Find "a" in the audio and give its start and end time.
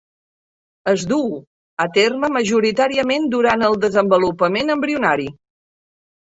1.85-1.85